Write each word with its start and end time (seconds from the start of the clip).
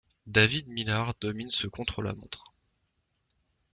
David 0.25 0.67
Millar 0.67 1.13
domine 1.21 1.51
ce 1.51 1.67
contre-la-montre. 1.67 2.51